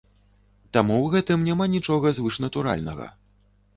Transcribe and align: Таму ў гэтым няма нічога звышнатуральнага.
Таму 0.77 0.95
ў 1.01 1.05
гэтым 1.15 1.43
няма 1.49 1.65
нічога 1.75 2.15
звышнатуральнага. 2.19 3.11